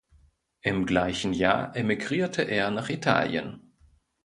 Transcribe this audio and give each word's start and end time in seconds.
Im 0.61 0.87
gleichen 0.87 1.31
Jahr 1.31 1.75
emigrierte 1.75 2.41
er 2.41 2.71
nach 2.71 2.89
Italien. 2.89 3.75